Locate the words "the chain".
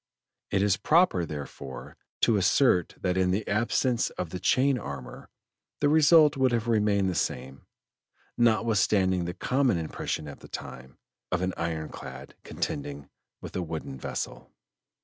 4.31-4.79